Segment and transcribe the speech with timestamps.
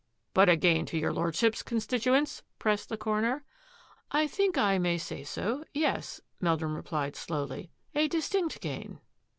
[0.33, 2.41] "But a gain to your Lordship's constituents?
[2.49, 3.43] '* pressed the coroner."
[4.11, 8.99] I think I may say so; yes,'' Meldrum replied slowly," a distinct gain."